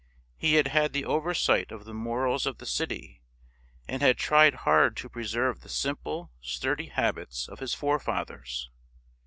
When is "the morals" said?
1.85-2.47